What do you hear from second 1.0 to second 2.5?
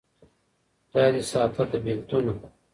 دي ساته له بېـلتونه